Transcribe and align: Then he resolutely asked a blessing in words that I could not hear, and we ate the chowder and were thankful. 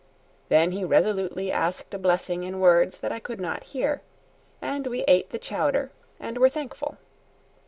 Then 0.49 0.71
he 0.71 0.83
resolutely 0.83 1.51
asked 1.51 1.93
a 1.93 1.99
blessing 1.99 2.41
in 2.43 2.59
words 2.59 2.97
that 2.97 3.11
I 3.11 3.19
could 3.19 3.39
not 3.39 3.65
hear, 3.65 4.01
and 4.59 4.87
we 4.87 5.03
ate 5.07 5.29
the 5.29 5.37
chowder 5.37 5.91
and 6.19 6.39
were 6.39 6.49
thankful. 6.49 6.97